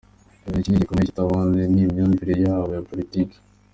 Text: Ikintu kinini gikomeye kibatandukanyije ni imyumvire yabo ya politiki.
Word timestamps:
Ikintu 0.45 0.63
kinini 0.63 0.81
gikomeye 0.83 1.05
kibatandukanyije 1.07 1.65
ni 1.69 1.81
imyumvire 1.85 2.33
yabo 2.43 2.67
ya 2.75 2.85
politiki. 2.89 3.37